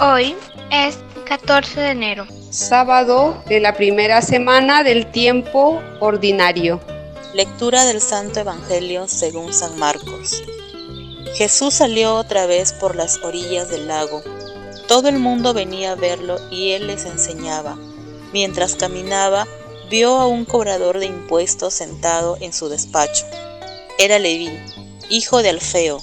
[0.00, 0.36] Hoy
[0.70, 2.24] es 14 de enero.
[2.50, 6.80] Sábado de la primera semana del tiempo ordinario.
[7.34, 10.44] Lectura del Santo Evangelio según San Marcos.
[11.34, 14.22] Jesús salió otra vez por las orillas del lago.
[14.86, 17.76] Todo el mundo venía a verlo y él les enseñaba.
[18.32, 19.48] Mientras caminaba,
[19.90, 23.26] vio a un cobrador de impuestos sentado en su despacho.
[23.98, 24.48] Era Leví,
[25.10, 26.00] hijo de Alfeo.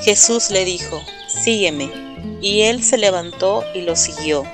[0.00, 2.05] Jesús le dijo, sígueme.
[2.40, 4.44] Y él se levantó y lo siguió.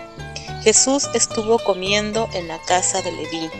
[0.63, 3.51] Jesús estuvo comiendo en la casa de Leví,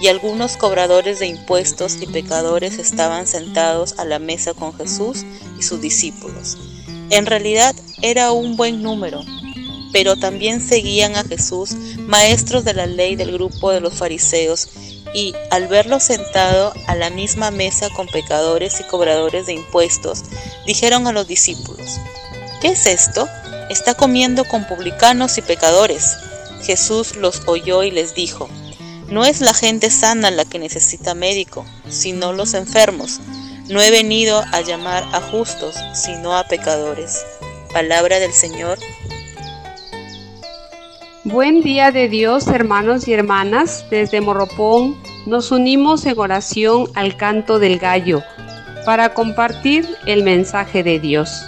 [0.00, 5.24] y algunos cobradores de impuestos y pecadores estaban sentados a la mesa con Jesús
[5.58, 6.58] y sus discípulos.
[7.10, 9.20] En realidad era un buen número,
[9.92, 14.68] pero también seguían a Jesús maestros de la ley del grupo de los fariseos,
[15.14, 20.22] y al verlo sentado a la misma mesa con pecadores y cobradores de impuestos,
[20.66, 21.98] dijeron a los discípulos,
[22.60, 23.28] ¿qué es esto?
[23.72, 26.18] Está comiendo con publicanos y pecadores.
[26.62, 28.50] Jesús los oyó y les dijo,
[29.08, 33.20] No es la gente sana la que necesita médico, sino los enfermos.
[33.70, 37.24] No he venido a llamar a justos, sino a pecadores.
[37.72, 38.78] Palabra del Señor.
[41.24, 43.86] Buen día de Dios, hermanos y hermanas.
[43.88, 48.22] Desde Morropón nos unimos en oración al canto del gallo
[48.84, 51.46] para compartir el mensaje de Dios.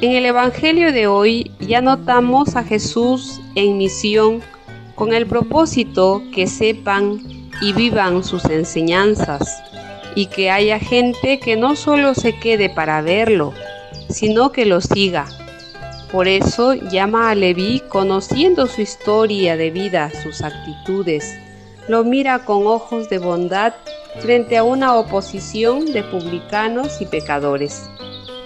[0.00, 4.40] En el Evangelio de hoy ya notamos a Jesús en misión
[4.94, 7.20] con el propósito que sepan
[7.60, 9.60] y vivan sus enseñanzas
[10.14, 13.52] y que haya gente que no solo se quede para verlo,
[14.08, 15.26] sino que lo siga.
[16.12, 21.36] Por eso llama a Leví conociendo su historia de vida, sus actitudes.
[21.88, 23.74] Lo mira con ojos de bondad
[24.20, 27.90] frente a una oposición de publicanos y pecadores.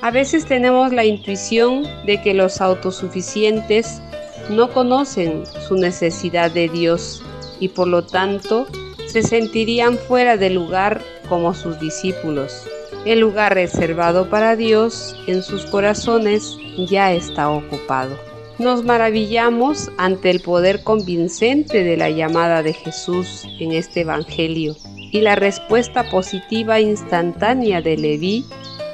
[0.03, 4.03] A veces tenemos la intuición de que los autosuficientes
[4.50, 7.23] no conocen su necesidad de Dios
[7.61, 8.67] y por lo tanto
[9.07, 12.67] se sentirían fuera de lugar como sus discípulos.
[13.07, 16.57] El lugar reservado para Dios en sus corazones
[16.91, 18.18] ya está ocupado.
[18.58, 24.74] Nos maravillamos ante el poder convincente de la llamada de Jesús en este Evangelio
[25.12, 28.45] y la respuesta positiva instantánea de Leví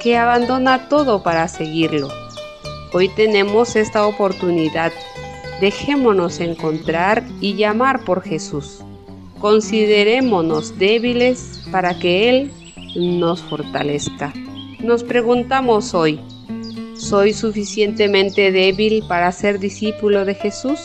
[0.00, 2.08] que abandona todo para seguirlo.
[2.92, 4.92] Hoy tenemos esta oportunidad.
[5.60, 8.80] Dejémonos encontrar y llamar por Jesús.
[9.40, 12.52] Considerémonos débiles para que Él
[12.96, 14.32] nos fortalezca.
[14.80, 16.20] Nos preguntamos hoy,
[16.96, 20.78] ¿soy suficientemente débil para ser discípulo de Jesús?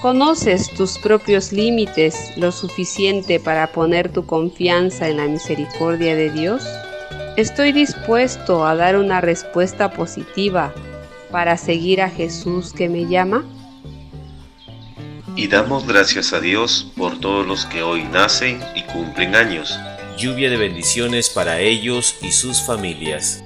[0.00, 6.64] ¿Conoces tus propios límites lo suficiente para poner tu confianza en la misericordia de Dios?
[7.36, 10.74] Estoy dispuesto a dar una respuesta positiva
[11.30, 13.42] para seguir a Jesús que me llama.
[15.34, 19.78] Y damos gracias a Dios por todos los que hoy nacen y cumplen años.
[20.18, 23.42] Lluvia de bendiciones para ellos y sus familias.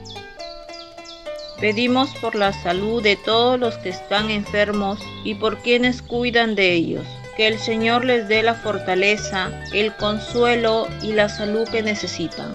[1.61, 6.73] Pedimos por la salud de todos los que están enfermos y por quienes cuidan de
[6.73, 7.07] ellos.
[7.37, 12.53] Que el Señor les dé la fortaleza, el consuelo y la salud que necesitan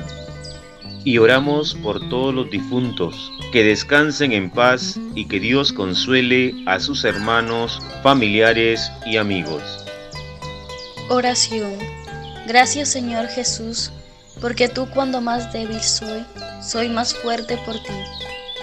[1.03, 6.79] y oramos por todos los difuntos, que descansen en paz y que Dios consuele a
[6.79, 9.62] sus hermanos, familiares y amigos.
[11.09, 11.78] Oración.
[12.47, 13.91] Gracias Señor Jesús,
[14.39, 16.23] porque tú cuando más débil soy,
[16.62, 17.94] soy más fuerte por ti.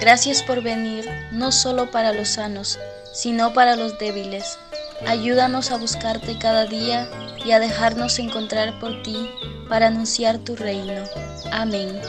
[0.00, 2.78] Gracias por venir, no solo para los sanos,
[3.12, 4.59] sino para los débiles.
[5.06, 7.09] Ayúdanos a buscarte cada día
[7.44, 9.28] y a dejarnos encontrar por ti
[9.69, 11.05] para anunciar tu reino.
[11.53, 12.01] Amén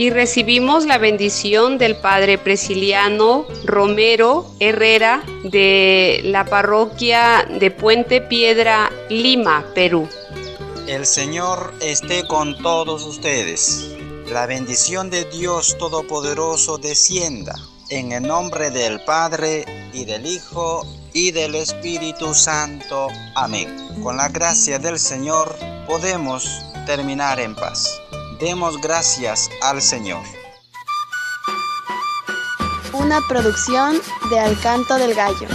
[0.00, 8.90] y recibimos la bendición del Padre Presiliano Romero Herrera de la parroquia de Puente Piedra,
[9.10, 10.08] Lima, Perú.
[10.86, 13.90] El Señor esté con todos ustedes.
[14.32, 17.54] La bendición de Dios Todopoderoso descienda
[17.90, 23.08] en el nombre del Padre y del Hijo y del Espíritu Santo.
[23.34, 23.68] Amén.
[24.02, 25.54] Con la gracia del Señor
[25.86, 28.02] podemos terminar en paz.
[28.40, 30.24] Demos gracias al Señor.
[32.92, 35.46] Una producción de Alcanto del Gallo.